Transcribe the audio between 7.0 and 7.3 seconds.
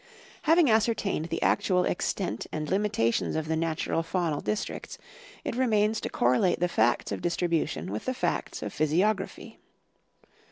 of